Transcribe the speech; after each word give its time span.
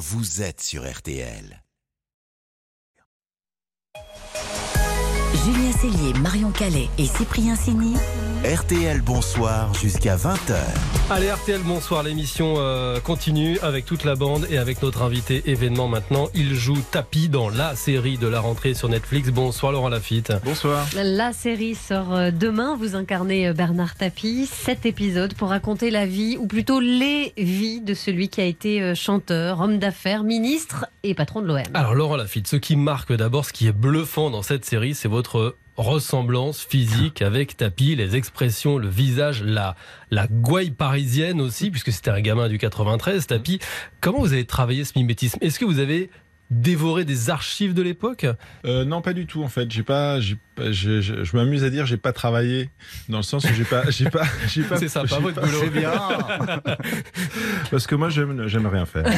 vous 0.00 0.40
êtes 0.40 0.62
sur 0.62 0.90
RTL. 0.90 1.62
Julien 5.44 5.72
Cellier, 5.72 6.12
Marion 6.20 6.50
Calais 6.50 6.90
et 6.98 7.06
Cyprien 7.06 7.56
Sini. 7.56 7.94
RTL 8.44 9.02
Bonsoir 9.02 9.74
jusqu'à 9.74 10.16
20h. 10.16 10.54
Allez, 11.10 11.30
RTL 11.30 11.60
Bonsoir, 11.62 12.02
l'émission 12.02 12.54
euh, 12.56 12.98
continue 12.98 13.58
avec 13.60 13.84
toute 13.84 14.04
la 14.04 14.14
bande 14.14 14.46
et 14.50 14.56
avec 14.56 14.80
notre 14.82 15.02
invité 15.02 15.42
événement 15.44 15.88
maintenant. 15.88 16.28
Il 16.34 16.54
joue 16.54 16.78
Tapi 16.90 17.28
dans 17.28 17.50
la 17.50 17.76
série 17.76 18.16
de 18.16 18.26
la 18.26 18.40
rentrée 18.40 18.72
sur 18.72 18.88
Netflix. 18.88 19.28
Bonsoir 19.28 19.72
Laurent 19.72 19.90
Lafitte. 19.90 20.32
Bonsoir. 20.42 20.86
La 20.94 21.34
série 21.34 21.74
sort 21.74 22.14
euh, 22.14 22.30
demain. 22.30 22.76
Vous 22.76 22.96
incarnez 22.96 23.48
euh, 23.48 23.52
Bernard 23.52 23.94
Tapie. 23.94 24.46
Sept 24.46 24.86
épisodes 24.86 25.34
pour 25.34 25.50
raconter 25.50 25.90
la 25.90 26.06
vie, 26.06 26.38
ou 26.38 26.46
plutôt 26.46 26.80
les 26.80 27.34
vies 27.36 27.82
de 27.82 27.92
celui 27.92 28.30
qui 28.30 28.40
a 28.40 28.44
été 28.44 28.94
chanteur, 28.94 29.60
homme 29.60 29.78
d'affaires, 29.78 30.22
ministre 30.22 30.86
et 31.02 31.14
patron 31.14 31.42
de 31.42 31.46
l'OM. 31.46 31.62
Alors 31.74 31.94
Laurent 31.94 32.16
Lafitte, 32.16 32.46
ce 32.46 32.56
qui 32.56 32.76
marque 32.76 33.12
d'abord, 33.12 33.44
ce 33.44 33.52
qui 33.52 33.66
est 33.66 33.72
bluffant 33.72 34.30
dans 34.30 34.42
cette 34.42 34.64
série, 34.64 34.94
c'est 34.94 35.08
votre 35.08 35.29
ressemblance 35.76 36.64
physique 36.64 37.22
avec 37.22 37.56
Tapi, 37.56 37.96
les 37.96 38.16
expressions, 38.16 38.78
le 38.78 38.88
visage, 38.88 39.42
la, 39.42 39.76
la 40.10 40.26
gouaille 40.26 40.70
parisienne 40.70 41.40
aussi, 41.40 41.70
puisque 41.70 41.92
c'était 41.92 42.10
un 42.10 42.20
gamin 42.20 42.48
du 42.48 42.58
93, 42.58 43.26
Tapi. 43.26 43.58
Comment 44.00 44.20
vous 44.20 44.32
avez 44.32 44.44
travaillé 44.44 44.84
ce 44.84 44.98
mimétisme? 44.98 45.38
Est-ce 45.40 45.58
que 45.58 45.64
vous 45.64 45.78
avez 45.78 46.10
dévoré 46.50 47.04
des 47.04 47.30
archives 47.30 47.74
de 47.74 47.82
l'époque? 47.82 48.26
Euh, 48.64 48.84
Non, 48.84 49.00
pas 49.02 49.12
du 49.12 49.26
tout 49.26 49.42
en 49.42 49.48
fait. 49.48 49.70
J'ai 49.70 49.84
pas, 49.84 50.20
je, 50.20 50.34
je, 50.68 51.36
m'amuse 51.36 51.64
à 51.64 51.70
dire 51.70 51.86
j'ai 51.86 51.96
pas 51.96 52.12
travaillé 52.12 52.70
dans 53.08 53.18
le 53.18 53.22
sens 53.22 53.44
où 53.44 53.54
j'ai 53.54 53.64
pas 53.64 53.88
j'ai 53.90 54.10
pas 54.10 54.24
j'ai 54.48 54.62
pas 54.62 54.76
c'est 54.76 54.88
sympa 54.88 55.18
votre 55.18 55.40
boulot. 55.40 55.58
c'est 55.62 55.70
bien 55.70 55.92
parce 57.70 57.86
que 57.86 57.94
moi 57.94 58.08
j'aime 58.08 58.48
j'aime 58.48 58.66
rien 58.66 58.84
faire. 58.84 59.04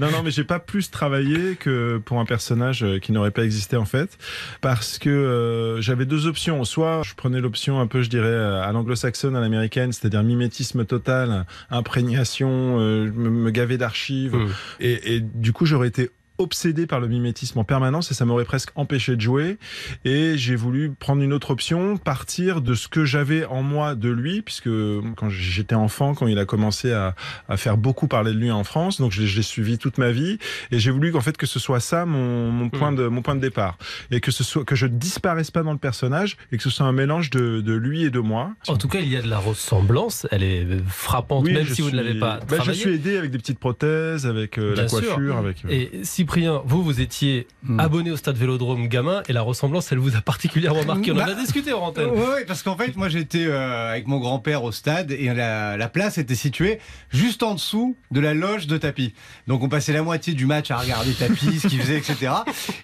Non 0.00 0.10
non 0.10 0.22
mais 0.22 0.30
j'ai 0.30 0.44
pas 0.44 0.58
plus 0.58 0.90
travaillé 0.90 1.56
que 1.56 1.98
pour 2.04 2.20
un 2.20 2.24
personnage 2.24 2.84
qui 3.02 3.12
n'aurait 3.12 3.30
pas 3.30 3.44
existé 3.44 3.76
en 3.76 3.84
fait. 3.84 4.18
Parce 4.60 4.98
que 4.98 5.08
euh, 5.08 5.80
j'avais 5.80 6.06
deux 6.06 6.26
options. 6.26 6.62
Soit 6.64 7.02
je 7.04 7.14
prenais 7.14 7.40
l'option 7.40 7.80
un 7.80 7.86
peu 7.86 8.02
je 8.02 8.10
dirais 8.10 8.34
à 8.34 8.70
l'anglo-saxonne 8.72 9.34
à 9.34 9.40
l'américaine 9.40 9.92
c'est-à-dire 9.92 10.22
mimétisme 10.22 10.84
total 10.84 11.46
imprégnation 11.70 12.78
euh, 12.78 13.10
me, 13.10 13.30
me, 13.30 13.50
gaver 13.50 13.78
d'archives. 13.78 14.34
Mmh. 14.34 14.48
et, 14.80 15.14
et 15.16 15.20
du 15.20 15.52
coup 15.52 15.64
j'aurais 15.64 15.88
été 15.88 16.10
obsédé 16.38 16.86
par 16.86 17.00
le 17.00 17.08
mimétisme 17.08 17.58
en 17.58 17.64
permanence 17.64 18.10
et 18.10 18.14
ça 18.14 18.24
m'aurait 18.24 18.44
presque 18.44 18.70
empêché 18.74 19.16
de 19.16 19.20
jouer. 19.20 19.58
Et 20.04 20.36
j'ai 20.36 20.56
voulu 20.56 20.90
prendre 20.90 21.22
une 21.22 21.32
autre 21.32 21.50
option, 21.50 21.96
partir 21.96 22.60
de 22.60 22.74
ce 22.74 22.88
que 22.88 23.04
j'avais 23.04 23.44
en 23.44 23.62
moi 23.62 23.94
de 23.94 24.08
lui, 24.08 24.42
puisque 24.42 24.70
quand 25.16 25.28
j'étais 25.28 25.74
enfant, 25.74 26.14
quand 26.14 26.26
il 26.26 26.38
a 26.38 26.44
commencé 26.44 26.92
à, 26.92 27.14
à, 27.48 27.56
faire 27.56 27.76
beaucoup 27.76 28.08
parler 28.08 28.32
de 28.32 28.38
lui 28.38 28.50
en 28.50 28.64
France, 28.64 29.00
donc 29.00 29.12
je 29.12 29.22
l'ai 29.22 29.42
suivi 29.42 29.78
toute 29.78 29.98
ma 29.98 30.10
vie 30.10 30.38
et 30.70 30.78
j'ai 30.78 30.90
voulu 30.90 31.12
qu'en 31.12 31.20
fait 31.20 31.36
que 31.36 31.46
ce 31.46 31.58
soit 31.58 31.80
ça 31.80 32.06
mon, 32.06 32.50
mon 32.50 32.70
point 32.70 32.92
de 32.92 33.08
mon 33.08 33.22
point 33.22 33.34
de 33.34 33.40
départ 33.40 33.78
et 34.10 34.20
que 34.20 34.30
ce 34.30 34.44
soit 34.44 34.64
que 34.64 34.74
je 34.74 34.86
ne 34.86 34.96
disparaisse 34.96 35.50
pas 35.50 35.62
dans 35.62 35.72
le 35.72 35.78
personnage 35.78 36.36
et 36.52 36.56
que 36.56 36.62
ce 36.62 36.70
soit 36.70 36.86
un 36.86 36.92
mélange 36.92 37.30
de, 37.30 37.60
de 37.60 37.72
lui 37.72 38.04
et 38.04 38.10
de 38.10 38.20
moi. 38.20 38.52
En 38.68 38.76
tout 38.76 38.88
cas, 38.88 39.00
il 39.00 39.08
y 39.08 39.16
a 39.16 39.22
de 39.22 39.28
la 39.28 39.38
ressemblance, 39.38 40.26
elle 40.30 40.42
est 40.42 40.66
frappante 40.86 41.44
même 41.44 41.66
si 41.66 41.82
vous 41.82 41.90
ne 41.90 41.96
l'avez 41.96 42.18
pas. 42.18 42.40
Ben, 42.48 42.60
je 42.62 42.72
suis 42.72 42.94
aidé 42.94 43.16
avec 43.16 43.30
des 43.30 43.38
petites 43.38 43.58
prothèses, 43.58 44.26
avec 44.26 44.58
euh, 44.58 44.74
la 44.74 44.86
coiffure, 44.86 45.36
avec. 45.36 45.64
Euh, 45.64 45.68
et 45.70 45.90
si 46.02 46.24
Cyprien, 46.28 46.60
vous, 46.66 46.82
vous 46.82 47.00
étiez 47.00 47.46
hmm. 47.62 47.80
abonné 47.80 48.10
au 48.10 48.18
stade 48.18 48.36
Vélodrome 48.36 48.86
gamin 48.88 49.22
et 49.28 49.32
la 49.32 49.40
ressemblance, 49.40 49.90
elle 49.92 49.98
vous 49.98 50.14
a 50.14 50.20
particulièrement 50.20 50.84
marqué. 50.86 51.10
On 51.10 51.16
en 51.16 51.20
a 51.20 51.26
bah, 51.28 51.34
discuté 51.34 51.72
en 51.72 51.80
antenne. 51.80 52.10
Oui, 52.12 52.44
parce 52.46 52.62
qu'en 52.62 52.76
fait, 52.76 52.96
moi 52.96 53.08
j'étais 53.08 53.46
euh, 53.46 53.92
avec 53.92 54.06
mon 54.06 54.18
grand-père 54.18 54.62
au 54.62 54.70
stade 54.70 55.10
et 55.10 55.32
la, 55.32 55.88
place 55.88 56.18
était 56.18 56.34
située 56.34 56.80
juste 57.08 57.42
en 57.42 57.54
dessous 57.54 57.96
de 58.10 58.20
la 58.20 58.34
loge 58.34 58.66
de 58.66 58.76
tapis. 58.76 59.14
Donc 59.46 59.62
on 59.62 59.70
passait 59.70 59.94
la 59.94 60.02
moitié 60.02 60.34
du 60.34 60.44
match 60.44 60.70
à 60.70 60.76
regarder 60.76 61.14
tapis, 61.14 61.60
ce 61.60 61.68
qu'il 61.68 61.80
faisait, 61.80 61.96
etc. 61.96 62.30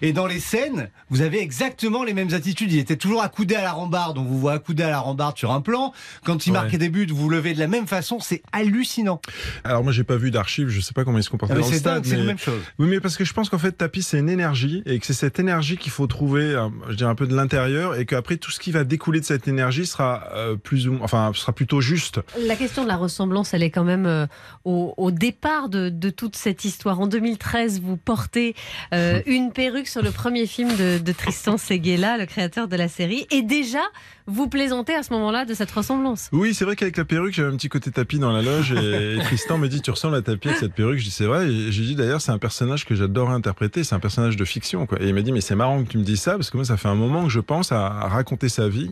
Et 0.01 0.11
dans 0.11 0.25
les 0.25 0.39
scènes, 0.39 0.89
vous 1.11 1.21
avez 1.21 1.39
exactement 1.39 2.03
les 2.03 2.15
mêmes 2.15 2.33
attitudes. 2.33 2.73
Il 2.73 2.79
était 2.79 2.95
toujours 2.95 3.21
accoudé 3.21 3.53
à 3.53 3.61
la 3.61 3.73
rambarde. 3.73 4.17
On 4.17 4.23
vous 4.23 4.39
voit 4.39 4.53
accoudé 4.53 4.81
à 4.81 4.89
la 4.89 4.99
rambarde 4.99 5.37
sur 5.37 5.51
un 5.51 5.61
plan. 5.61 5.93
Quand 6.23 6.47
il 6.47 6.53
marquait 6.53 6.79
des 6.79 6.89
buts, 6.89 7.05
vous 7.11 7.29
levez 7.29 7.53
de 7.53 7.59
la 7.59 7.67
même 7.67 7.85
façon. 7.85 8.19
C'est 8.19 8.41
hallucinant. 8.51 9.21
Alors 9.63 9.83
moi 9.83 9.93
j'ai 9.93 10.03
pas 10.03 10.17
vu 10.17 10.31
d'archives, 10.31 10.69
je 10.69 10.81
sais 10.81 10.93
pas 10.93 11.03
comment 11.03 11.19
il 11.19 11.23
se 11.23 11.29
comportait 11.29 11.53
ah, 11.55 11.61
dans 11.61 11.69
le 11.69 11.77
stade. 11.77 12.05
C'est 12.07 12.17
la 12.17 12.23
même 12.23 12.39
chose. 12.39 12.59
Oui, 12.79 12.87
mais 12.87 12.99
parce 12.99 13.17
que 13.17 13.23
je 13.23 13.34
pense 13.35 13.49
qu'en 13.49 13.57
fait 13.57 13.73
tapis, 13.73 14.01
c'est 14.01 14.17
une 14.17 14.29
énergie 14.29 14.81
et 14.85 14.97
que 14.97 15.05
c'est 15.05 15.13
cette 15.13 15.39
énergie 15.39 15.77
qu'il 15.77 15.91
faut 15.91 16.07
trouver, 16.07 16.43
euh, 16.43 16.69
je 16.89 16.95
dirais 16.95 17.09
un 17.09 17.15
peu 17.15 17.27
de 17.27 17.35
l'intérieur 17.35 17.95
et 17.95 18.05
qu'après 18.05 18.37
tout 18.37 18.49
ce 18.49 18.59
qui 18.59 18.71
va 18.71 18.83
découler 18.83 19.19
de 19.19 19.25
cette 19.25 19.47
énergie 19.47 19.85
sera 19.85 20.29
euh, 20.33 20.55
plus 20.55 20.87
ou 20.87 20.97
enfin 21.01 21.31
sera 21.35 21.51
plutôt 21.51 21.81
juste. 21.81 22.21
La 22.47 22.55
question 22.55 22.83
de 22.83 22.87
la 22.87 22.95
ressemblance, 22.95 23.53
elle 23.53 23.63
est 23.63 23.71
quand 23.71 23.83
même 23.83 24.05
euh, 24.05 24.25
au, 24.63 25.11
départ 25.11 25.69
de, 25.69 26.09
toute 26.09 26.35
cette 26.35 26.65
histoire. 26.65 26.99
En 26.99 27.07
2013, 27.07 27.81
vous 27.81 27.97
portez 27.97 28.55
une 28.91 29.51
perruque 29.51 29.87
sur 29.87 30.01
le 30.01 30.11
premier 30.11 30.47
film 30.47 30.69
de, 30.75 30.97
de 30.97 31.11
Tristan 31.11 31.57
Seguela, 31.57 32.17
le 32.17 32.25
créateur 32.25 32.67
de 32.67 32.75
la 32.75 32.87
série, 32.87 33.27
et 33.31 33.41
déjà 33.41 33.81
vous 34.27 34.47
plaisantez 34.49 34.95
à 34.95 35.03
ce 35.03 35.13
moment-là 35.13 35.45
de 35.45 35.53
cette 35.53 35.71
ressemblance. 35.71 36.29
Oui, 36.31 36.53
c'est 36.53 36.65
vrai 36.65 36.75
qu'avec 36.75 36.97
la 36.97 37.05
perruque, 37.05 37.33
j'avais 37.33 37.53
un 37.53 37.57
petit 37.57 37.69
côté 37.69 37.91
tapis 37.91 38.17
dans 38.17 38.31
la 38.31 38.41
loge 38.41 38.71
et, 38.71 39.17
Tristan 39.23 39.57
me 39.57 39.67
dit 39.67 39.81
Tu 39.81 39.91
ressembles 39.91 40.15
à 40.15 40.21
tapis 40.21 40.47
avec 40.47 40.59
cette 40.59 40.73
perruque 40.73 40.97
Je 40.97 41.05
dis 41.05 41.11
C'est 41.11 41.25
vrai. 41.25 41.47
Et 41.47 41.71
j'ai 41.71 41.83
dit 41.83 41.95
d'ailleurs, 41.95 42.21
c'est 42.21 42.31
un 42.31 42.39
personnage 42.39 42.85
que 42.85 42.95
j'adore 42.95 43.24
interpréter, 43.31 43.83
c'est 43.83 43.95
un 43.95 43.99
personnage 43.99 44.37
de 44.37 44.45
fiction. 44.45 44.85
Quoi. 44.85 45.01
Et 45.01 45.07
il 45.07 45.13
m'a 45.13 45.21
dit 45.21 45.31
Mais 45.31 45.41
c'est 45.41 45.55
marrant 45.55 45.83
que 45.83 45.89
tu 45.89 45.97
me 45.97 46.03
dis 46.03 46.17
ça 46.17 46.33
parce 46.33 46.49
que 46.49 46.57
moi, 46.57 46.65
ça 46.65 46.77
fait 46.77 46.87
un 46.87 46.95
moment 46.95 47.23
que 47.23 47.29
je 47.29 47.39
pense 47.39 47.71
à, 47.71 47.89
raconter 47.89 48.49
sa 48.49 48.67
vie. 48.67 48.91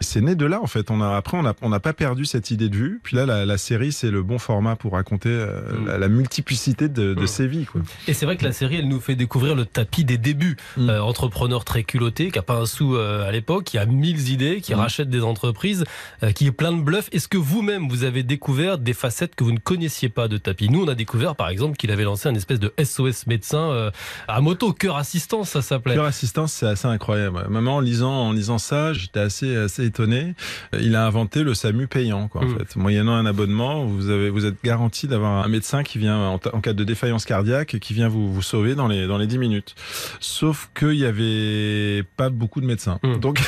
C'est 0.00 0.20
né 0.20 0.34
de 0.34 0.46
là, 0.46 0.60
en 0.60 0.66
fait. 0.66 0.90
On 0.90 1.00
a, 1.00 1.16
après, 1.16 1.38
on 1.62 1.68
n'a 1.68 1.80
pas 1.80 1.92
perdu 1.92 2.24
cette 2.24 2.50
idée 2.50 2.68
de 2.68 2.76
vue. 2.76 3.00
Puis 3.02 3.16
là, 3.16 3.26
la, 3.26 3.58
série, 3.58 3.92
c'est 3.92 4.10
le 4.10 4.22
bon 4.22 4.38
format 4.38 4.76
pour 4.76 4.92
raconter 4.92 5.30
euh, 5.30 5.98
la, 5.98 6.08
multiplicité 6.08 6.88
de, 6.88 7.14
de 7.14 7.26
ses 7.26 7.46
vies. 7.46 7.64
Quoi. 7.64 7.80
Et 8.06 8.14
c'est 8.14 8.26
vrai 8.26 8.36
que 8.36 8.44
la 8.44 8.52
série, 8.52 8.76
elle 8.76 8.88
nous 8.88 9.00
fait 9.00 9.16
découvrir 9.16 9.54
le 9.54 9.64
tapis 9.64 10.04
des 10.04 10.18
débuts. 10.18 10.56
Mm. 10.76 10.90
Euh, 10.90 11.02
entrepreneur 11.02 11.64
très 11.64 11.84
culotté, 11.84 12.30
qui 12.30 12.38
n'a 12.38 12.42
pas 12.42 12.56
un 12.56 12.66
sou 12.66 12.96
euh, 12.96 13.26
à 13.26 13.32
l'époque, 13.32 13.64
qui 13.64 13.78
a 13.78 13.86
mille 13.86 14.30
idées 14.30 14.60
qui 14.60 14.74
mmh. 14.74 14.78
rachète 14.78 15.10
des 15.10 15.22
entreprises, 15.22 15.84
euh, 16.22 16.32
qui 16.32 16.46
est 16.46 16.52
plein 16.52 16.72
de 16.72 16.80
bluffs. 16.80 17.08
Est-ce 17.12 17.28
que 17.28 17.38
vous-même, 17.38 17.88
vous 17.88 18.04
avez 18.04 18.22
découvert 18.22 18.78
des 18.78 18.92
facettes 18.92 19.34
que 19.34 19.44
vous 19.44 19.52
ne 19.52 19.58
connaissiez 19.58 20.08
pas 20.08 20.28
de 20.28 20.36
Tapi 20.36 20.68
Nous, 20.68 20.84
on 20.84 20.88
a 20.88 20.94
découvert, 20.94 21.36
par 21.36 21.48
exemple, 21.48 21.76
qu'il 21.76 21.90
avait 21.90 22.04
lancé 22.04 22.28
un 22.28 22.34
espèce 22.34 22.60
de 22.60 22.72
SOS 22.82 23.26
médecin 23.26 23.65
euh, 23.70 23.90
à 24.28 24.40
moto, 24.40 24.72
cœur 24.72 24.96
assistance, 24.96 25.50
ça 25.50 25.62
s'appelait. 25.62 25.94
Cœur 25.94 26.04
assistance, 26.04 26.52
c'est 26.52 26.66
assez 26.66 26.88
incroyable. 26.88 27.46
Maman, 27.48 27.76
en 27.76 27.80
lisant, 27.80 28.12
en 28.12 28.32
lisant 28.32 28.58
ça, 28.58 28.92
j'étais 28.92 29.20
assez, 29.20 29.56
assez 29.56 29.84
étonné. 29.84 30.34
Il 30.78 30.96
a 30.96 31.06
inventé 31.06 31.42
le 31.42 31.54
SAMU 31.54 31.86
payant, 31.86 32.28
quoi, 32.28 32.42
en 32.42 32.46
mmh. 32.46 32.58
fait. 32.58 32.76
Moyennant 32.76 33.14
un 33.14 33.26
abonnement, 33.26 33.84
vous 33.84 34.10
avez, 34.10 34.30
vous 34.30 34.46
êtes 34.46 34.62
garanti 34.64 35.08
d'avoir 35.08 35.44
un 35.44 35.48
médecin 35.48 35.82
qui 35.82 35.98
vient, 35.98 36.18
en, 36.28 36.38
cas 36.38 36.72
de 36.72 36.84
défaillance 36.84 37.24
cardiaque, 37.24 37.78
qui 37.78 37.94
vient 37.94 38.08
vous, 38.08 38.32
vous 38.32 38.42
sauver 38.42 38.74
dans 38.74 38.88
les, 38.88 39.06
dans 39.06 39.18
les 39.18 39.26
10 39.26 39.38
minutes. 39.38 39.74
Sauf 40.20 40.70
qu'il 40.78 40.94
y 40.94 41.04
avait 41.04 42.02
pas 42.16 42.30
beaucoup 42.30 42.60
de 42.60 42.66
médecins. 42.66 42.98
Mmh. 43.02 43.16
Donc, 43.16 43.38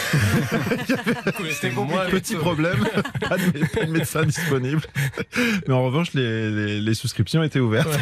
c'était 1.50 1.72
Petit 2.10 2.34
problème, 2.36 2.78
pas 3.28 3.36
de, 3.36 3.90
médecin 3.90 4.24
disponible. 4.24 4.82
Mais 5.66 5.74
en 5.74 5.84
revanche, 5.84 6.12
les, 6.14 6.80
les, 6.80 6.94
souscriptions 6.94 7.42
étaient 7.42 7.60
ouvertes. 7.60 7.98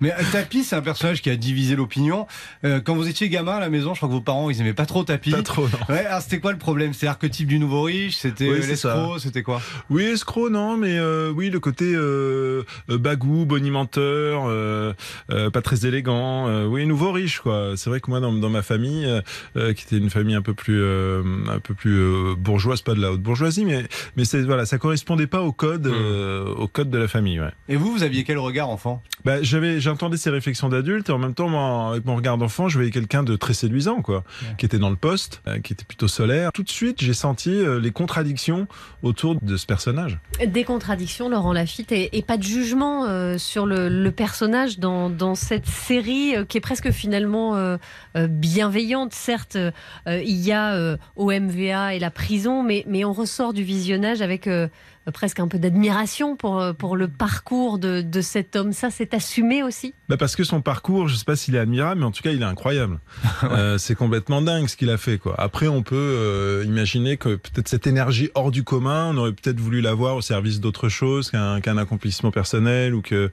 Mais 0.00 0.12
euh, 0.12 0.22
Tapi, 0.32 0.62
c'est 0.64 0.76
un 0.80 0.82
personnage 0.82 1.22
qui 1.22 1.30
a 1.30 1.36
divisé 1.36 1.76
l'opinion. 1.76 2.26
Euh, 2.64 2.80
quand 2.80 2.94
vous 2.94 3.08
étiez 3.08 3.28
gamin 3.28 3.52
à 3.52 3.60
la 3.60 3.70
maison, 3.70 3.94
je 3.94 3.98
crois 3.98 4.08
que 4.08 4.14
vos 4.14 4.20
parents, 4.20 4.50
ils 4.50 4.60
aimaient 4.60 4.74
pas 4.74 4.86
trop 4.86 5.04
Tapi. 5.04 5.30
Pas 5.30 5.42
trop, 5.42 5.62
non. 5.62 5.94
Ouais, 5.94 6.04
alors 6.06 6.20
c'était 6.20 6.40
quoi 6.40 6.52
le 6.52 6.58
problème? 6.58 6.92
C'est 6.92 7.06
l'archétype 7.06 7.46
du 7.46 7.58
nouveau 7.58 7.82
riche? 7.82 8.16
C'était 8.16 8.50
oui, 8.50 8.60
l'escroc? 8.66 9.18
C'était 9.18 9.42
quoi? 9.42 9.60
Oui, 9.90 10.04
escroc, 10.04 10.50
non, 10.50 10.76
mais 10.76 10.98
euh, 10.98 11.30
oui, 11.34 11.50
le 11.50 11.60
côté 11.60 11.84
euh, 11.94 12.64
bagou, 12.88 13.44
bonimenteur, 13.44 14.44
euh, 14.46 14.92
pas 15.28 15.62
très 15.62 15.86
élégant. 15.86 16.64
oui, 16.66 16.86
nouveau 16.86 17.12
riche, 17.12 17.40
quoi. 17.40 17.74
C'est 17.76 17.90
vrai 17.90 18.00
que 18.00 18.10
moi, 18.10 18.20
dans, 18.20 18.32
dans 18.32 18.50
ma 18.50 18.62
famille, 18.62 19.06
qui 19.54 19.84
était 19.84 19.98
une 19.98 20.10
famille 20.10 20.34
un 20.34 20.42
peu 20.42 20.54
plus, 20.54 20.82
un 20.82 21.60
peu 21.62 21.74
plus 21.74 22.34
bourgeoise, 22.36 22.82
pas 22.82 22.94
de 22.94 23.00
la 23.00 23.12
haute 23.12 23.22
bourgeoisie, 23.22 23.64
mais 23.64 23.84
mais 24.16 24.24
c'est 24.24 24.42
voilà, 24.42 24.66
ça 24.66 24.78
correspondait 24.78 25.26
pas 25.26 25.42
au 25.42 25.52
code, 25.52 25.86
hmm. 25.86 25.92
euh, 25.92 26.54
au 26.54 26.66
code 26.68 26.90
de 26.90 26.98
la 26.98 27.08
famille. 27.08 27.40
Ouais. 27.40 27.50
Et 27.68 27.76
vous, 27.76 27.92
vous 27.92 28.02
aviez 28.02 28.24
quel 28.24 28.38
regard 28.38 28.68
enfant? 28.68 29.02
Bah, 29.24 29.42
j'avais, 29.42 29.80
j'entendais 29.80 30.16
ces 30.16 30.30
réflexions 30.30 30.68
d'adulte 30.70 31.10
et 31.10 31.12
en 31.12 31.18
même 31.18 31.34
temps, 31.34 31.48
moi, 31.48 31.90
avec 31.90 32.04
mon 32.06 32.16
regard 32.16 32.38
d'enfant, 32.38 32.68
je 32.68 32.78
voyais 32.78 32.90
quelqu'un 32.90 33.22
de 33.22 33.36
très 33.36 33.52
séduisant, 33.52 34.00
quoi, 34.00 34.24
qui 34.56 34.64
était 34.64 34.78
dans 34.78 34.90
le 34.90 34.96
poste, 34.96 35.42
euh, 35.46 35.58
qui 35.60 35.72
était 35.72 35.84
plutôt 35.84 36.08
solaire. 36.08 36.52
Tout 36.52 36.62
de 36.62 36.70
suite, 36.70 37.02
j'ai 37.02 37.12
senti 37.12 37.50
euh, 37.50 37.78
les 37.78 37.90
contradictions 37.90 38.66
autour 39.02 39.36
de 39.40 39.56
ce 39.56 39.66
personnage. 39.66 40.18
Des 40.44 40.64
contradictions, 40.64 41.28
Laurent 41.28 41.52
Lafitte, 41.52 41.92
et, 41.92 42.16
et 42.16 42.22
pas 42.22 42.38
de 42.38 42.42
jugement 42.42 43.06
sur 43.38 43.66
le, 43.66 43.88
le, 43.88 44.10
personnage 44.12 44.78
dans, 44.78 45.10
dans 45.10 45.34
cette 45.34 45.66
série 45.66 46.34
qui 46.48 46.58
est 46.58 46.60
presque 46.60 46.90
finalement 46.90 47.78
bienveillante. 48.14 49.12
Certes, 49.12 49.58
il 50.06 50.40
y 50.40 50.52
a 50.52 50.96
OMVA 51.16 51.94
et 51.94 51.98
la 51.98 52.10
prison, 52.10 52.62
mais, 52.62 52.84
mais 52.86 53.04
on 53.04 53.12
ressort 53.12 53.52
du 53.52 53.62
visionnage 53.62 54.22
avec 54.22 54.46
euh, 54.46 54.68
euh, 54.68 54.68
presque 55.12 55.40
un 55.40 55.48
peu 55.48 55.58
d'admiration 55.58 56.36
pour, 56.36 56.60
euh, 56.60 56.72
pour 56.72 56.96
le 56.96 57.08
parcours 57.08 57.78
de, 57.78 58.02
de 58.02 58.20
cet 58.20 58.56
homme. 58.56 58.72
Ça, 58.72 58.90
c'est 58.90 59.14
assumé 59.14 59.62
aussi 59.62 59.94
bah 60.08 60.16
Parce 60.16 60.36
que 60.36 60.44
son 60.44 60.60
parcours, 60.60 61.08
je 61.08 61.16
sais 61.16 61.24
pas 61.24 61.36
s'il 61.36 61.54
est 61.54 61.58
admirable, 61.58 62.00
mais 62.00 62.06
en 62.06 62.10
tout 62.10 62.22
cas, 62.22 62.30
il 62.30 62.42
est 62.42 62.46
incroyable. 62.46 63.00
euh, 63.44 63.78
c'est 63.78 63.94
complètement 63.94 64.42
dingue 64.42 64.68
ce 64.68 64.76
qu'il 64.76 64.90
a 64.90 64.98
fait. 64.98 65.18
Quoi. 65.18 65.34
Après, 65.38 65.68
on 65.68 65.82
peut 65.82 65.96
euh, 65.96 66.64
imaginer 66.66 67.16
que 67.16 67.36
peut-être 67.36 67.68
cette 67.68 67.86
énergie 67.86 68.30
hors 68.34 68.50
du 68.50 68.62
commun, 68.62 69.10
on 69.12 69.16
aurait 69.16 69.32
peut-être 69.32 69.60
voulu 69.60 69.80
l'avoir 69.80 70.16
au 70.16 70.22
service 70.22 70.60
d'autre 70.60 70.88
chose 70.88 71.30
qu'un 71.30 71.60
qu'un 71.60 71.78
accomplissement 71.78 72.30
personnel. 72.30 72.94
ou 72.94 73.02
que 73.02 73.30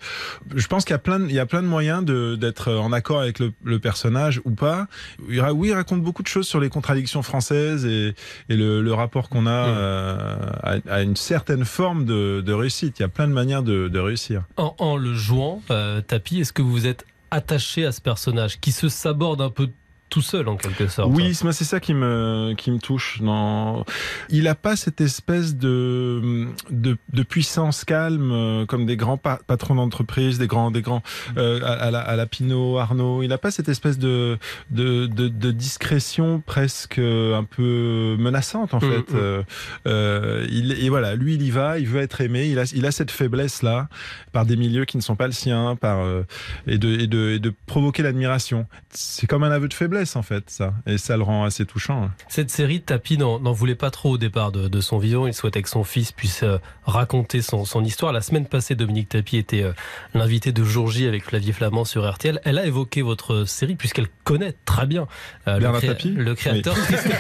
Je 0.55 0.67
pense 0.67 0.85
qu'il 0.85 0.93
y, 0.93 0.95
a 0.95 0.99
plein 0.99 1.19
de, 1.19 1.25
il 1.25 1.35
y 1.35 1.39
a 1.39 1.45
plein 1.45 1.61
de 1.61 1.67
moyens 1.67 2.03
d'être 2.05 2.73
en 2.73 2.91
accord 2.91 3.19
avec 3.21 3.39
le, 3.39 3.53
le, 3.63 3.79
personnage 3.79 4.41
ou 4.45 4.51
pas. 4.51 4.87
Oui, 5.27 5.39
il 5.67 5.73
raconte 5.73 6.01
beaucoup 6.01 6.23
de 6.23 6.27
choses 6.27 6.47
sur 6.47 6.59
les 6.59 6.69
contradictions 6.69 7.21
françaises 7.21 7.85
et, 7.85 8.15
et 8.49 8.55
le, 8.55 8.81
le 8.81 8.93
rapport 8.93 9.29
qu'on 9.29 9.45
a 9.45 9.51
euh, 9.51 10.35
à, 10.63 10.75
à, 10.89 11.01
une 11.01 11.15
certaine 11.15 11.56
forme 11.65 12.06
de, 12.06 12.51
réussite. 12.51 13.00
Il 13.00 13.01
y 13.01 13.06
a 13.06 13.09
plein 13.09 13.27
de 13.27 13.33
manières 13.33 13.63
de, 13.63 14.00
réussir. 14.00 14.44
En, 14.57 14.75
en, 14.77 14.98
le 14.98 15.13
jouant, 15.13 15.62
euh, 15.71 16.01
Tapi, 16.01 16.39
est-ce 16.39 16.54
que 16.54 16.62
vous 16.62 16.88
êtes 16.88 17.06
attaché 17.31 17.86
à 17.86 17.92
ce 17.92 18.01
personnage 18.01 18.59
qui 18.59 18.71
se 18.71 18.89
saborde 18.89 19.42
un 19.42 19.50
peu 19.50 19.69
tout 20.09 20.21
seul 20.21 20.48
en 20.48 20.56
quelque 20.56 20.88
sorte. 20.88 21.12
Oui, 21.13 21.33
c'est 21.33 21.63
ça 21.63 21.80
qui 21.80 21.94
me 21.94 22.54
qui 22.57 22.71
me 22.71 22.80
touche. 22.80 23.19
Non, 23.21 23.83
il 24.30 24.48
a 24.48 24.56
pas 24.56 24.75
cette 24.75 25.01
espèce 25.01 25.56
de 25.56 26.48
de, 26.69 26.98
de 27.12 27.24
puissance 27.24 27.83
calme 27.83 28.31
euh, 28.31 28.65
comme 28.65 28.86
des 28.86 28.95
grands 28.95 29.18
pa 29.18 29.39
patrons 29.48 29.75
d'entreprise, 29.75 30.38
des 30.38 30.48
grands 30.48 30.71
des 30.71 30.81
grands 30.81 31.04
euh, 31.38 31.59
à, 31.63 31.74
à, 31.74 31.92
la, 31.92 32.00
à 32.00 32.15
la 32.15 32.25
Pinot, 32.25 32.77
Arnaud. 32.77 33.24
Il 33.24 33.33
a 33.33 33.38
pas 33.38 33.51
cette 33.51 33.69
espèce 33.69 33.98
de 33.98 34.38
de, 34.69 35.07
de, 35.07 35.27
de 35.27 35.51
discrétion 35.51 36.42
presque 36.45 37.00
un 37.00 37.44
peu 37.44 38.15
menaçante 38.19 38.74
en 38.74 38.80
fait. 38.80 39.12
Mmh, 39.12 39.18
mmh. 39.18 39.44
Euh, 39.88 40.48
il 40.50 40.71
et 40.71 40.89
voilà, 40.89 41.15
lui 41.15 41.36
il 41.36 41.42
y 41.42 41.51
va, 41.51 41.80
il 41.80 41.88
veut 41.88 42.01
être 42.01 42.21
aimé. 42.21 42.48
Il 42.48 42.59
a 42.59 42.63
il 42.74 42.86
a 42.86 42.92
cette 42.92 43.12
faiblesse 43.12 43.63
là 43.63 43.89
par 44.31 44.45
des 44.45 44.56
milieux 44.56 44.86
qui 44.86 44.98
ne 44.98 45.01
sont 45.01 45.15
pas 45.15 45.27
le 45.27 45.33
sien, 45.33 45.75
par 45.75 46.00
euh, 46.00 46.24
et 46.65 46.77
de 46.77 46.89
et 46.89 47.07
de, 47.07 47.31
et 47.31 47.39
de 47.39 47.54
provoquer 47.65 48.04
l'admiration. 48.04 48.68
C'est 48.89 49.27
comme 49.27 49.44
un 49.44 49.51
aveu 49.51 49.68
de 49.68 49.74
faiblesse 49.74 49.96
en 50.15 50.21
fait 50.21 50.49
ça 50.49 50.73
et 50.85 50.97
ça 50.97 51.17
le 51.17 51.23
rend 51.23 51.44
assez 51.44 51.65
touchant. 51.65 52.03
hein. 52.03 52.11
Cette 52.27 52.49
série 52.49 52.81
Tapi 52.81 53.17
n'en 53.17 53.39
voulait 53.51 53.75
pas 53.75 53.91
trop 53.91 54.11
au 54.11 54.17
départ 54.17 54.51
de, 54.51 54.67
de, 54.67 54.81
son 54.81 54.97
vivant, 54.97 55.27
il 55.27 55.33
souhaitait 55.33 55.61
que 55.61 55.69
son 55.69 55.83
fils 55.83 56.11
puisse 56.11 56.44
euh, 56.44 56.57
raconter 56.85 57.41
son, 57.41 57.65
son, 57.65 57.83
histoire. 57.83 58.13
La 58.13 58.21
semaine 58.21 58.45
passée 58.45 58.75
Dominique 58.75 59.09
Tapi 59.09 59.38
était 59.38 59.63
euh, 59.63 59.73
l'invité 60.13 60.51
de 60.51 60.63
Jour 60.63 60.91
J 60.91 61.07
avec 61.07 61.23
Flavie 61.23 61.51
Flamand 61.51 61.85
sur 61.85 62.09
RTL. 62.09 62.39
Elle 62.44 62.57
a 62.57 62.65
évoqué 62.65 63.01
votre 63.01 63.45
série 63.45 63.75
puisqu'elle 63.75 64.07
connaît 64.23 64.53
très 64.65 64.85
bien 64.85 65.07
euh, 65.47 65.59
le, 65.59 65.71
cré 65.71 65.88
Tapi 65.88 66.09
le 66.09 66.35
créateur 66.35 66.75
oui. 66.75 66.95
Tristan... 66.95 67.11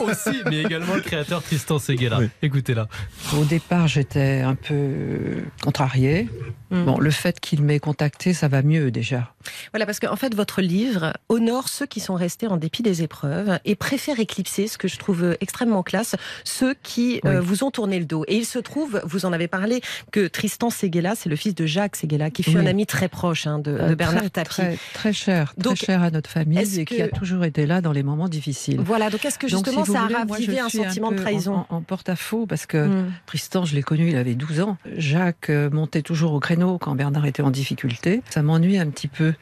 aussi 0.00 0.42
mais 0.46 0.62
également 0.62 0.94
le 0.94 1.02
créateur 1.02 1.42
Tristan 1.42 1.78
Seguela. 1.78 2.18
Oui. 2.18 2.28
Écoutez-la. 2.42 2.88
Au 3.36 3.44
départ 3.44 3.88
j'étais 3.88 4.40
un 4.40 4.54
peu 4.54 5.42
contrariée. 5.62 6.28
Mmh. 6.70 6.84
Bon, 6.84 6.98
le 6.98 7.10
fait 7.10 7.40
qu'il 7.40 7.62
m'ait 7.62 7.80
contacté, 7.80 8.32
ça 8.32 8.46
va 8.48 8.62
mieux 8.62 8.90
déjà. 8.90 9.34
Voilà, 9.72 9.86
parce 9.86 9.98
qu'en 9.98 10.16
fait, 10.16 10.34
votre 10.34 10.60
livre 10.60 11.12
honore 11.28 11.68
ceux 11.68 11.86
qui 11.86 12.00
sont 12.00 12.14
restés 12.20 12.46
en 12.46 12.56
dépit 12.56 12.82
des 12.82 13.02
épreuves 13.02 13.58
et 13.64 13.74
préfère 13.74 14.20
éclipser, 14.20 14.68
ce 14.68 14.78
que 14.78 14.88
je 14.88 14.98
trouve 14.98 15.36
extrêmement 15.40 15.82
classe, 15.82 16.14
ceux 16.44 16.74
qui 16.82 17.20
oui. 17.24 17.30
euh, 17.30 17.40
vous 17.40 17.64
ont 17.64 17.70
tourné 17.70 17.98
le 17.98 18.04
dos. 18.04 18.24
Et 18.28 18.36
il 18.36 18.46
se 18.46 18.58
trouve, 18.58 19.00
vous 19.04 19.26
en 19.26 19.32
avez 19.32 19.48
parlé, 19.48 19.80
que 20.12 20.28
Tristan 20.28 20.70
Seguela, 20.70 21.14
c'est 21.14 21.28
le 21.28 21.36
fils 21.36 21.54
de 21.54 21.66
Jacques 21.66 21.96
Seguela, 21.96 22.30
qui 22.30 22.42
fut 22.42 22.50
oui. 22.50 22.58
un 22.58 22.66
ami 22.66 22.86
très 22.86 23.08
proche 23.08 23.46
hein, 23.46 23.58
de, 23.58 23.72
de, 23.72 23.94
Bernard 23.94 24.22
très, 24.22 24.30
Tapie. 24.30 24.48
Très, 24.48 24.78
très 24.94 25.12
cher, 25.12 25.54
donc, 25.58 25.76
très 25.76 25.86
cher 25.86 26.02
à 26.02 26.10
notre 26.10 26.30
famille 26.30 26.80
et 26.80 26.84
que... 26.84 26.94
qui 26.94 27.02
a 27.02 27.08
toujours 27.08 27.44
été 27.44 27.66
là 27.66 27.80
dans 27.80 27.92
les 27.92 28.02
moments 28.02 28.28
difficiles. 28.28 28.80
Voilà, 28.80 29.10
donc 29.10 29.24
est-ce 29.24 29.38
que 29.38 29.48
justement 29.48 29.78
donc, 29.78 29.86
si 29.86 29.92
ça 29.92 30.02
voulez, 30.02 30.14
a 30.14 30.18
ravivé 30.18 30.60
un, 30.60 30.66
un, 30.66 30.68
sentiment 30.68 31.08
un 31.08 31.12
de 31.12 31.16
trahison 31.16 31.54
En, 31.70 31.76
en 31.76 31.82
porte-à-faux, 31.82 32.46
parce 32.46 32.66
que 32.66 32.86
mm. 32.86 33.12
Tristan, 33.26 33.64
je 33.64 33.74
l'ai 33.74 33.82
connu, 33.82 34.08
il 34.08 34.16
avait 34.16 34.34
12 34.34 34.60
ans. 34.60 34.76
Jacques 34.96 35.50
euh, 35.50 35.70
montait 35.70 36.02
toujours 36.02 36.32
au 36.32 36.40
créneau 36.40 36.78
quand 36.78 36.94
Bernard 36.94 37.26
était 37.26 37.42
en 37.42 37.50
difficulté. 37.50 38.22
Ça 38.30 38.42
m'ennuie 38.42 38.78
un 38.78 38.88
petit 38.90 39.08
peu 39.08 39.34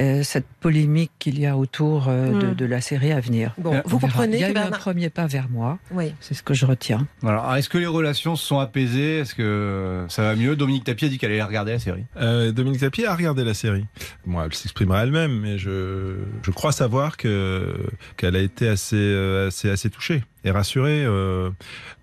euh, 0.00 0.22
cette 0.22 0.46
polémique 0.60 1.10
qu'il 1.18 1.38
y 1.38 1.46
a 1.46 1.56
autour 1.56 2.08
euh, 2.08 2.26
Hmm. 2.32 2.38
de, 2.40 2.54
de, 2.54 2.64
la 2.66 2.80
série 2.80 3.12
à 3.12 3.20
venir. 3.20 3.54
Bon, 3.58 3.80
vous 3.84 3.98
comprenez 3.98 4.36
Il 4.36 4.40
y 4.40 4.44
a 4.44 4.46
que 4.46 4.50
eu 4.52 4.54
Bernard... 4.54 4.74
un 4.74 4.78
premier 4.78 5.10
pas 5.10 5.26
vers 5.26 5.48
moi. 5.48 5.78
Oui. 5.90 6.12
C'est 6.20 6.34
ce 6.34 6.42
que 6.42 6.54
je 6.54 6.66
retiens. 6.66 7.06
Alors, 7.24 7.54
est-ce 7.56 7.68
que 7.68 7.78
les 7.78 7.86
relations 7.86 8.36
se 8.36 8.44
sont 8.46 8.58
apaisées? 8.58 9.18
Est-ce 9.20 9.34
que 9.34 10.04
ça 10.08 10.22
va 10.22 10.34
mieux? 10.36 10.56
Dominique 10.56 10.84
Tapie 10.84 11.04
a 11.06 11.08
dit 11.08 11.18
qu'elle 11.18 11.30
allait 11.32 11.42
regarder 11.42 11.72
la 11.72 11.78
série. 11.78 12.04
Euh, 12.16 12.52
Dominique 12.52 12.80
Tapie 12.80 13.04
a 13.04 13.14
regardé 13.14 13.44
la 13.44 13.54
série. 13.54 13.84
Bon, 14.26 14.42
elle 14.42 14.52
s'exprimera 14.54 15.02
elle-même, 15.04 15.38
mais 15.40 15.58
je, 15.58 16.16
je 16.42 16.50
crois 16.50 16.72
savoir 16.72 17.16
que 17.16 17.74
qu'elle 18.16 18.36
a 18.36 18.40
été 18.40 18.68
assez, 18.68 19.46
assez, 19.46 19.70
assez 19.70 19.90
touchée 19.90 20.24
et 20.46 20.50
rassurée. 20.50 21.04
Euh, 21.04 21.50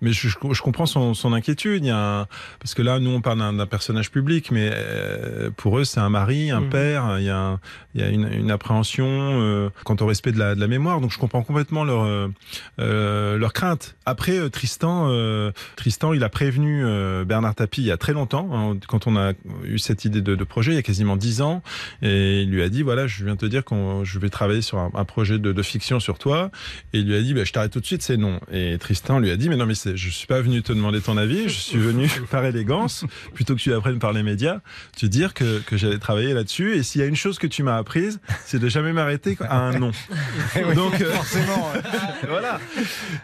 mais 0.00 0.12
je, 0.12 0.28
je, 0.28 0.62
comprends 0.62 0.86
son, 0.86 1.14
son 1.14 1.32
inquiétude. 1.32 1.84
Il 1.84 1.88
y 1.88 1.90
a 1.90 2.20
un, 2.20 2.26
parce 2.60 2.74
que 2.74 2.82
là, 2.82 2.98
nous, 2.98 3.10
on 3.10 3.20
parle 3.20 3.38
d'un 3.38 3.66
personnage 3.66 4.10
public, 4.10 4.50
mais 4.50 4.70
euh, 4.72 5.50
pour 5.56 5.78
eux, 5.78 5.84
c'est 5.84 6.00
un 6.00 6.10
mari, 6.10 6.50
un 6.50 6.60
mmh. 6.60 6.70
père. 6.70 7.16
Il 7.18 7.24
y 7.24 7.30
a, 7.30 7.38
un, 7.38 7.60
il 7.94 8.00
y 8.00 8.04
a 8.04 8.08
une, 8.08 8.30
une 8.32 8.50
appréhension 8.50 9.06
euh, 9.08 9.70
quant 9.84 9.96
au 10.00 10.06
respect 10.06 10.32
de 10.32 10.38
la, 10.38 10.54
de 10.54 10.60
la, 10.60 10.68
mémoire. 10.68 11.00
Donc, 11.00 11.12
je 11.12 11.18
comprends 11.18 11.42
complètement 11.42 11.84
leur, 11.84 12.30
euh, 12.78 13.38
leur 13.38 13.52
crainte. 13.52 13.96
Après, 14.06 14.38
euh, 14.38 14.48
Tristan, 14.48 15.10
Tristan, 15.76 16.12
il 16.12 16.22
a 16.22 16.28
prévenu 16.28 16.84
euh, 16.84 17.24
Bernard 17.24 17.54
Tapie 17.54 17.82
il 17.82 17.86
y 17.86 17.90
a 17.90 17.96
très 17.96 18.12
longtemps, 18.12 18.48
hein, 18.52 18.78
quand 18.88 19.06
on 19.06 19.16
a 19.16 19.32
eu 19.64 19.78
cette 19.78 20.04
idée 20.04 20.20
de, 20.20 20.34
de, 20.34 20.44
projet, 20.44 20.72
il 20.72 20.74
y 20.74 20.78
a 20.78 20.82
quasiment 20.82 21.16
dix 21.16 21.40
ans, 21.40 21.62
et 22.02 22.42
il 22.42 22.50
lui 22.50 22.62
a 22.62 22.68
dit 22.68 22.82
voilà, 22.82 23.06
je 23.06 23.24
viens 23.24 23.36
te 23.36 23.46
dire 23.46 23.64
que 23.64 23.74
je 24.02 24.18
vais 24.18 24.30
travailler 24.30 24.62
sur 24.62 24.78
un, 24.78 24.90
un 24.94 25.04
projet 25.04 25.38
de, 25.38 25.52
de, 25.52 25.62
fiction 25.62 26.00
sur 26.00 26.18
toi. 26.18 26.50
Et 26.92 26.98
il 26.98 27.06
lui 27.06 27.16
a 27.16 27.22
dit 27.22 27.34
bah, 27.34 27.44
je 27.44 27.52
t'arrête 27.52 27.72
tout 27.72 27.80
de 27.80 27.86
suite, 27.86 28.02
c'est 28.02 28.16
non. 28.16 28.33
Et 28.52 28.76
Tristan 28.78 29.18
lui 29.18 29.30
a 29.30 29.36
dit 29.36 29.48
mais 29.48 29.56
non 29.56 29.66
mais 29.66 29.74
je 29.74 30.08
suis 30.08 30.26
pas 30.26 30.40
venu 30.40 30.62
te 30.62 30.72
demander 30.72 31.00
ton 31.00 31.16
avis, 31.16 31.48
je 31.48 31.58
suis 31.58 31.78
venu 31.78 32.08
par 32.30 32.44
élégance, 32.44 33.04
plutôt 33.34 33.54
que 33.54 33.60
tu 33.60 33.72
apprennes 33.72 33.98
par 33.98 34.12
les 34.12 34.22
médias, 34.22 34.60
te 34.96 35.06
dire 35.06 35.34
que, 35.34 35.60
que 35.60 35.76
j'allais 35.76 35.98
travailler 35.98 36.34
là-dessus. 36.34 36.74
Et 36.76 36.82
s'il 36.82 37.00
y 37.00 37.04
a 37.04 37.06
une 37.06 37.16
chose 37.16 37.38
que 37.38 37.46
tu 37.46 37.62
m'as 37.62 37.76
apprise, 37.76 38.20
c'est 38.44 38.58
de 38.58 38.68
jamais 38.68 38.92
m'arrêter 38.92 39.36
à 39.40 39.58
un 39.58 39.78
non. 39.78 39.90
Donc 40.74 41.00
euh, 41.00 41.12
forcément, 41.12 41.72
voilà. 42.28 42.60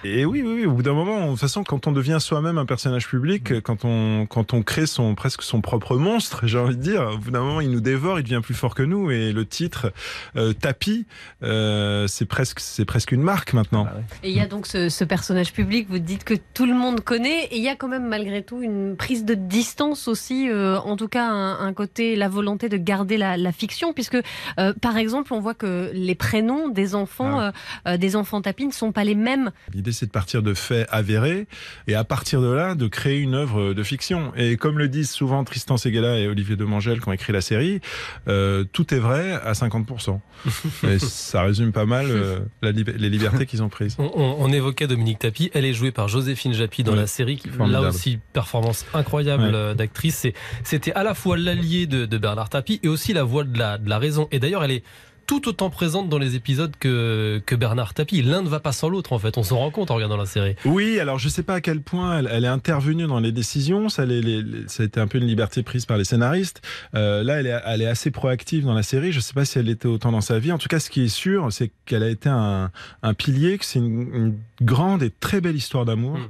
Et 0.04 0.24
oui, 0.24 0.42
oui, 0.44 0.54
oui, 0.56 0.66
au 0.66 0.72
bout 0.72 0.82
d'un 0.82 0.92
moment, 0.92 1.26
de 1.26 1.30
toute 1.30 1.40
façon, 1.40 1.64
quand 1.64 1.86
on 1.86 1.92
devient 1.92 2.18
soi-même 2.20 2.58
un 2.58 2.66
personnage 2.66 3.08
public, 3.08 3.60
quand 3.62 3.84
on, 3.84 4.26
quand 4.26 4.54
on 4.54 4.62
crée 4.62 4.86
son, 4.86 5.14
presque 5.14 5.42
son 5.42 5.60
propre 5.60 5.96
monstre, 5.96 6.46
j'ai 6.46 6.58
envie 6.58 6.76
de 6.76 6.82
dire, 6.82 7.02
au 7.14 7.18
bout 7.18 7.30
d'un 7.30 7.40
moment, 7.40 7.60
il 7.60 7.70
nous 7.70 7.80
dévore, 7.80 8.18
il 8.18 8.22
devient 8.22 8.40
plus 8.42 8.54
fort 8.54 8.74
que 8.74 8.82
nous. 8.82 9.10
Et 9.10 9.32
le 9.32 9.46
titre, 9.46 9.92
euh, 10.36 10.52
Tapis, 10.52 11.06
euh, 11.42 12.06
c'est 12.06 12.26
presque, 12.26 12.60
c'est 12.60 12.84
presque 12.84 13.12
une 13.12 13.22
marque 13.22 13.52
maintenant. 13.52 13.86
Ah. 13.88 14.00
Et 14.22 14.30
il 14.30 14.36
y 14.36 14.40
a 14.40 14.46
donc 14.46 14.66
ce, 14.66 14.88
ce, 14.88 14.99
personnage 15.04 15.52
public, 15.52 15.86
vous 15.88 15.98
dites 15.98 16.24
que 16.24 16.34
tout 16.54 16.66
le 16.66 16.74
monde 16.74 17.00
connaît, 17.00 17.44
et 17.46 17.56
il 17.56 17.62
y 17.62 17.68
a 17.68 17.76
quand 17.76 17.88
même 17.88 18.06
malgré 18.06 18.42
tout 18.42 18.62
une 18.62 18.96
prise 18.96 19.24
de 19.24 19.34
distance 19.34 20.08
aussi, 20.08 20.48
euh, 20.48 20.78
en 20.80 20.96
tout 20.96 21.08
cas 21.08 21.26
un, 21.26 21.66
un, 21.66 21.72
côté, 21.72 22.16
la 22.16 22.28
volonté 22.28 22.68
de 22.68 22.76
garder 22.76 23.16
la, 23.16 23.36
la 23.36 23.52
fiction, 23.52 23.92
puisque 23.92 24.18
euh, 24.58 24.72
par 24.80 24.96
exemple, 24.96 25.32
on 25.32 25.40
voit 25.40 25.54
que 25.54 25.90
les 25.92 26.14
prénoms 26.14 26.68
des 26.68 26.94
enfants, 26.94 27.40
ah 27.40 27.52
ouais. 27.86 27.98
des 27.98 28.16
enfants 28.16 28.40
tapis 28.40 28.66
ne 28.66 28.72
sont 28.72 28.92
pas 28.92 29.04
les 29.04 29.14
mêmes. 29.14 29.50
L'idée, 29.72 29.92
c'est 29.92 30.06
de 30.06 30.10
partir 30.10 30.42
de 30.42 30.54
faits 30.54 30.86
avérés, 30.90 31.46
et 31.86 31.94
à 31.94 32.04
partir 32.04 32.40
de 32.40 32.50
là, 32.50 32.74
de 32.74 32.86
créer 32.86 33.18
une 33.18 33.34
œuvre 33.34 33.72
de 33.74 33.82
fiction. 33.82 34.32
Et 34.36 34.56
comme 34.56 34.78
le 34.78 34.88
disent 34.88 35.10
souvent 35.10 35.44
Tristan 35.44 35.76
Seguela 35.76 36.18
et 36.18 36.28
Olivier 36.28 36.56
Demangel 36.56 37.00
qui 37.00 37.08
ont 37.08 37.12
écrit 37.12 37.32
la 37.32 37.40
série, 37.40 37.80
euh, 38.28 38.64
tout 38.72 38.94
est 38.94 38.98
vrai 38.98 39.32
à 39.32 39.52
50%. 39.52 40.20
et 40.88 40.98
ça 40.98 41.42
résume 41.42 41.72
pas 41.72 41.86
mal 41.86 42.06
euh, 42.08 42.40
la 42.62 42.72
les 42.72 43.10
libertés 43.10 43.46
qu'ils 43.46 43.62
ont 43.62 43.68
prises. 43.68 43.96
On, 43.98 44.10
on, 44.14 44.36
on, 44.44 44.52
Dominique 44.86 45.18
Tapi, 45.18 45.50
elle 45.54 45.64
est 45.64 45.74
jouée 45.74 45.90
par 45.90 46.08
Joséphine 46.08 46.52
Japy 46.52 46.82
dans 46.82 46.94
la 46.94 47.06
série, 47.06 47.38
formidable. 47.38 47.84
là 47.84 47.90
aussi 47.90 48.18
performance 48.32 48.86
incroyable 48.94 49.54
ouais. 49.54 49.74
d'actrice. 49.74 50.26
C'était 50.64 50.92
à 50.92 51.02
la 51.02 51.14
fois 51.14 51.36
l'allié 51.36 51.86
de, 51.86 52.06
de, 52.06 52.18
Bernard 52.18 52.48
Tapie 52.48 52.80
et 52.82 52.88
aussi 52.88 53.12
la 53.12 53.22
voix 53.22 53.44
de 53.44 53.58
la, 53.58 53.78
de 53.78 53.88
la 53.88 53.98
raison. 53.98 54.28
Et 54.30 54.38
d'ailleurs, 54.38 54.64
elle 54.64 54.72
est 54.72 54.84
tout 55.30 55.48
autant 55.48 55.70
présente 55.70 56.08
dans 56.08 56.18
les 56.18 56.34
épisodes 56.34 56.74
que, 56.76 57.40
que 57.46 57.54
Bernard 57.54 57.94
Tapie. 57.94 58.20
L'un 58.20 58.42
ne 58.42 58.48
va 58.48 58.58
pas 58.58 58.72
sans 58.72 58.88
l'autre, 58.88 59.12
en 59.12 59.20
fait. 59.20 59.38
On 59.38 59.44
s'en 59.44 59.58
rend 59.58 59.70
compte 59.70 59.92
en 59.92 59.94
regardant 59.94 60.16
la 60.16 60.26
série. 60.26 60.56
Oui, 60.64 60.98
alors 60.98 61.20
je 61.20 61.28
sais 61.28 61.44
pas 61.44 61.54
à 61.54 61.60
quel 61.60 61.82
point 61.82 62.18
elle, 62.18 62.28
elle 62.32 62.44
est 62.44 62.48
intervenue 62.48 63.06
dans 63.06 63.20
les 63.20 63.30
décisions. 63.30 63.88
Ça, 63.88 64.04
les, 64.06 64.20
les, 64.22 64.42
ça 64.66 64.82
a 64.82 64.86
été 64.86 64.98
un 64.98 65.06
peu 65.06 65.18
une 65.18 65.28
liberté 65.28 65.62
prise 65.62 65.86
par 65.86 65.98
les 65.98 66.02
scénaristes. 66.02 66.62
Euh, 66.96 67.22
là, 67.22 67.38
elle 67.38 67.46
est, 67.46 67.60
elle 67.64 67.80
est 67.80 67.86
assez 67.86 68.10
proactive 68.10 68.64
dans 68.64 68.74
la 68.74 68.82
série. 68.82 69.12
Je 69.12 69.20
sais 69.20 69.32
pas 69.32 69.44
si 69.44 69.56
elle 69.60 69.68
était 69.68 69.86
autant 69.86 70.10
dans 70.10 70.20
sa 70.20 70.40
vie. 70.40 70.50
En 70.50 70.58
tout 70.58 70.66
cas, 70.66 70.80
ce 70.80 70.90
qui 70.90 71.04
est 71.04 71.08
sûr, 71.08 71.52
c'est 71.52 71.70
qu'elle 71.86 72.02
a 72.02 72.08
été 72.08 72.28
un, 72.28 72.72
un 73.04 73.14
pilier, 73.14 73.56
que 73.58 73.64
c'est 73.64 73.78
une, 73.78 74.12
une, 74.12 74.38
grande 74.62 75.02
et 75.02 75.10
très 75.10 75.40
belle 75.40 75.56
histoire 75.56 75.84
d'amour. 75.84 76.18
Mm. 76.18 76.28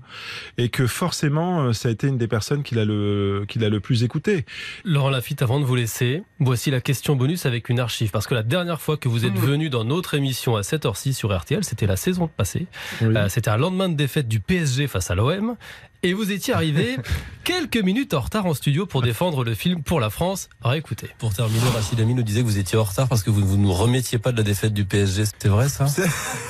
Et 0.58 0.68
que 0.68 0.86
forcément, 0.86 1.62
euh, 1.62 1.72
ça 1.72 1.88
a 1.88 1.92
été 1.92 2.06
une 2.06 2.18
des 2.18 2.28
personnes 2.28 2.62
qu'il 2.62 2.78
a 2.78 2.84
le, 2.84 3.46
qu'il 3.48 3.64
a 3.64 3.70
le 3.70 3.80
plus 3.80 4.04
écouté. 4.04 4.44
Laurent 4.84 5.08
Lafitte, 5.08 5.40
avant 5.40 5.58
de 5.58 5.64
vous 5.64 5.74
laisser, 5.74 6.22
voici 6.38 6.70
la 6.70 6.82
question 6.82 7.16
bonus 7.16 7.46
avec 7.46 7.70
une 7.70 7.80
archive. 7.80 8.10
Parce 8.10 8.26
que 8.26 8.34
la 8.34 8.42
dernière 8.42 8.78
fois 8.80 8.89
que 8.96 9.08
vous 9.08 9.24
êtes 9.24 9.36
venu 9.36 9.70
dans 9.70 9.84
notre 9.84 10.14
émission 10.14 10.56
à 10.56 10.62
7h6 10.62 11.12
sur 11.12 11.36
RTL, 11.36 11.64
c'était 11.64 11.86
la 11.86 11.96
saison 11.96 12.28
passée. 12.28 12.66
Oui. 13.00 13.16
Euh, 13.16 13.28
c'était 13.28 13.50
un 13.50 13.56
lendemain 13.56 13.88
de 13.88 13.94
défaite 13.94 14.28
du 14.28 14.40
PSG 14.40 14.86
face 14.86 15.10
à 15.10 15.14
l'OM. 15.14 15.56
Et 16.02 16.14
vous 16.14 16.32
étiez 16.32 16.54
arrivé 16.54 16.96
quelques 17.44 17.76
minutes 17.76 18.14
en 18.14 18.20
retard 18.20 18.46
en 18.46 18.54
studio 18.54 18.86
pour 18.86 19.02
défendre 19.02 19.44
le 19.44 19.54
film 19.54 19.82
pour 19.82 20.00
la 20.00 20.08
France. 20.08 20.48
Réécoutez. 20.62 21.08
Pour 21.18 21.34
terminer, 21.34 21.68
Rachid 21.74 22.00
Ami 22.00 22.14
nous 22.14 22.22
disait 22.22 22.40
que 22.40 22.46
vous 22.46 22.58
étiez 22.58 22.78
en 22.78 22.84
retard 22.84 23.06
parce 23.06 23.22
que 23.22 23.30
vous 23.30 23.56
ne 23.56 23.62
nous 23.62 23.72
remettiez 23.72 24.18
pas 24.18 24.32
de 24.32 24.38
la 24.38 24.42
défaite 24.42 24.72
du 24.72 24.84
PSG. 24.86 25.26
C'était 25.26 25.48
vrai 25.48 25.68
ça? 25.68 25.86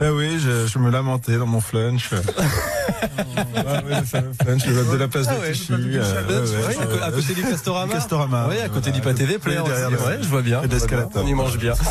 Ben 0.00 0.10
oui, 0.16 0.38
je, 0.38 0.66
je 0.66 0.78
me 0.78 0.90
lamentais 0.90 1.36
dans 1.38 1.46
mon 1.46 1.60
flunch. 1.60 2.10
ah 2.12 3.62
ouais, 3.84 4.02
c'est 4.04 4.18
un 4.18 4.32
flunch 4.42 4.66
de 4.66 4.96
la 4.96 5.08
place 5.08 5.26
Ah 5.28 5.34
de 5.34 5.40
ouais, 5.40 5.48
le 5.48 5.54
flunch, 5.54 5.80
euh, 5.80 5.84
ouais, 5.86 5.98
ouais, 5.98 6.86
ouais, 6.86 6.94
ouais, 6.96 7.02
à 7.02 7.10
côté 7.10 7.34
du 7.34 7.42
Castorama. 7.42 7.92
Castorama. 7.92 8.46
Oui, 8.50 8.58
à 8.58 8.68
côté 8.68 8.90
du 8.92 9.00
Pâté 9.00 9.24
V 9.24 9.38
Player 9.38 9.60
derrière 9.64 9.88
aussi. 9.88 9.96
le- 10.02 10.06
Ouais, 10.06 10.18
je 10.22 10.28
vois 10.28 10.42
bien. 10.42 10.62
Et 10.62 10.68
d'escalator. 10.68 11.22
On 11.24 11.26
y 11.26 11.34
mange 11.34 11.58
bien. 11.58 11.74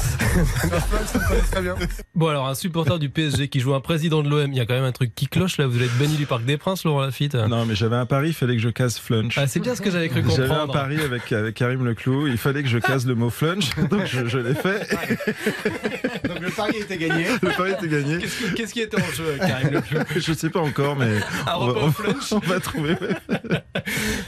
Bon, 2.16 2.28
alors, 2.30 2.48
un 2.48 2.56
supporter 2.56 2.98
du 3.00 3.10
PSG 3.10 3.48
qui 3.50 3.60
joue 3.60 3.74
un 3.74 3.80
président 3.82 4.22
de 4.24 4.30
l'OM, 4.30 4.52
il 4.52 4.58
y 4.58 4.62
a 4.62 4.66
quand 4.66 4.74
même 4.74 4.84
un 4.84 4.92
truc 4.92 5.14
qui 5.16 5.28
cloche 5.28 5.58
là. 5.58 5.68
Vous 5.68 5.76
allez 5.76 5.86
être 5.86 5.98
banni 5.98 6.16
du 6.16 6.26
Parc 6.26 6.46
des 6.46 6.58
Princes, 6.58 6.84
Laurent 6.86 7.02
Lafitte. 7.02 7.36
Non, 7.36 7.66
mais 7.66 7.76
j'avais 7.76 7.96
un 7.96 8.06
pari, 8.06 8.30
il 8.30 8.34
fallait 8.34 8.56
que 8.56 8.62
je 8.62 8.70
case 8.70 8.98
flunch. 8.98 9.38
Ah, 9.38 9.48
c'est 9.48 9.60
bien 9.60 9.76
ce 9.76 9.82
que 9.82 9.92
j'avais 9.92 10.10
cru 10.10 10.24
J'avais 10.30 10.44
un 10.46 10.48
comprendre. 10.48 10.74
pari 10.74 11.00
avec, 11.02 11.32
avec 11.32 11.56
Karim 11.56 11.86
Leclou, 11.86 12.28
il 12.28 12.38
fallait 12.38 12.64
que 12.64 12.70
je 12.70 12.78
case 12.78 13.06
le 13.06 13.16
mot 13.16 13.30
flunch, 13.30 13.70
donc 13.90 14.06
je, 14.06 14.26
je 14.28 14.38
l'ai 14.38 14.56
fait. 14.56 14.90
Donc 16.28 16.40
le 16.40 16.50
pari 16.50 16.78
était 16.78 16.98
gagné. 16.98 17.26
Le 17.46 17.56
pari 17.58 17.72
était 17.72 17.88
gagné. 17.88 18.18
Qu'est-ce 18.20 18.40
que- 18.40 18.56
Qu'est-ce 18.56 18.74
qui 18.74 18.82
était 18.82 19.02
en 19.02 19.12
jeu, 19.14 19.38
Karim 19.40 19.70
Leclou 19.70 20.00
Je 20.16 20.34
sais 20.34 20.50
pas 20.50 20.60
encore, 20.62 20.96
mais 20.96 21.18
Un 21.48 21.56
on, 21.58 21.68
va, 21.68 21.80
on- 21.82 22.36
on 22.36 22.40
va 22.40 22.60
trouver. 22.60 22.96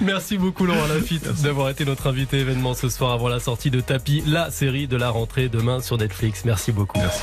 Merci 0.02 0.38
beaucoup 0.38 0.66
Laurent 0.66 0.88
Lafitte 0.88 1.42
d'avoir 1.42 1.70
été 1.70 1.86
notre 1.86 2.08
invité 2.08 2.40
événement 2.40 2.74
ce 2.74 2.90
soir 2.90 3.12
avant 3.12 3.28
la 3.30 3.40
sortie 3.40 3.72
de 3.72 3.82
Tapis, 3.82 4.24
la 4.28 4.52
série 4.52 4.88
de 4.88 4.98
la 4.98 5.10
rentrée 5.10 5.50
demain 5.50 5.82
sur 5.82 5.98
Netflix. 5.98 6.44
Merci 6.46 6.72
beaucoup. 6.72 7.00
Merci. 7.00 7.22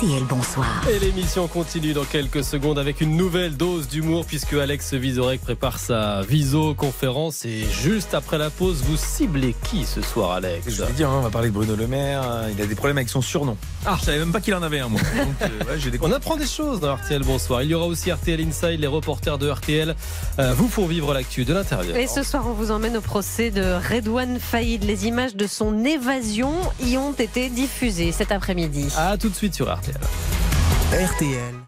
RTL 0.00 0.24
Bonsoir. 0.24 0.66
Et 0.90 0.98
l'émission 0.98 1.46
continue 1.46 1.92
dans 1.92 2.06
quelques 2.06 2.42
secondes 2.42 2.78
avec 2.78 3.02
une 3.02 3.18
nouvelle 3.18 3.58
dose 3.58 3.86
d'humour 3.86 4.24
puisque 4.24 4.54
Alex 4.54 4.94
Vizorek 4.94 5.42
prépare 5.42 5.78
sa 5.78 6.22
viso-conférence 6.22 7.44
et 7.44 7.66
juste 7.70 8.14
après 8.14 8.38
la 8.38 8.48
pause, 8.48 8.82
vous 8.82 8.96
ciblez 8.96 9.54
qui 9.64 9.84
ce 9.84 10.00
soir 10.00 10.30
Alex 10.30 10.70
Je 10.70 10.82
vais 10.84 10.92
dire, 10.94 11.10
hein, 11.10 11.16
on 11.18 11.20
va 11.20 11.28
parler 11.28 11.48
de 11.48 11.52
Bruno 11.52 11.76
Le 11.76 11.86
Maire. 11.86 12.22
euh, 12.24 12.48
Il 12.56 12.62
a 12.62 12.66
des 12.66 12.74
problèmes 12.74 12.96
avec 12.96 13.10
son 13.10 13.20
surnom. 13.20 13.58
Ah, 13.84 13.98
je 14.00 14.06
savais 14.06 14.18
même 14.18 14.32
pas 14.32 14.40
qu'il 14.40 14.54
en 14.54 14.62
avait 14.62 14.78
un, 14.78 14.88
moi. 14.88 15.02
Donc, 15.02 15.42
euh, 15.42 15.64
ouais, 15.70 15.78
j'ai 15.78 15.90
des 15.90 15.98
On 16.00 16.12
apprend 16.12 16.36
des 16.36 16.46
choses 16.46 16.80
dans 16.80 16.94
RTL 16.96 17.22
Bonsoir. 17.22 17.62
Il 17.62 17.68
y 17.68 17.74
aura 17.74 17.84
aussi 17.86 18.10
RTL 18.10 18.40
Inside, 18.40 18.80
les 18.80 18.86
reporters 18.86 19.36
de 19.36 19.50
RTL 19.50 19.94
euh, 20.38 20.54
vous 20.54 20.68
font 20.68 20.86
vivre 20.86 21.12
l'actu 21.12 21.44
de 21.44 21.52
l'intérieur. 21.52 21.94
Et 21.96 22.06
ce 22.06 22.22
soir, 22.22 22.44
on 22.46 22.54
vous 22.54 22.70
emmène 22.70 22.96
au 22.96 23.02
procès 23.02 23.50
de 23.50 23.62
Redouane 23.92 24.40
Faïd. 24.40 24.82
Les 24.82 25.08
images 25.08 25.36
de 25.36 25.46
son 25.46 25.84
évasion 25.84 26.54
y 26.82 26.96
ont 26.96 27.12
été 27.12 27.50
diffusées 27.50 28.12
cet 28.12 28.32
après-midi. 28.32 28.88
À 28.96 29.18
tout 29.18 29.28
de 29.28 29.36
suite 29.36 29.54
sur 29.54 29.68
RTL. 30.92 31.59